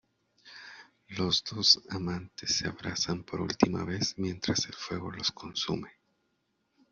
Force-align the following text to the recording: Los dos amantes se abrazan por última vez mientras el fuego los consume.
Los 1.09 1.43
dos 1.43 1.79
amantes 1.91 2.55
se 2.57 2.67
abrazan 2.67 3.21
por 3.23 3.39
última 3.39 3.83
vez 3.85 4.15
mientras 4.17 4.65
el 4.65 4.73
fuego 4.73 5.11
los 5.11 5.31
consume. 5.31 5.91